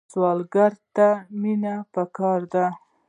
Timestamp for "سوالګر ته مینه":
0.11-1.75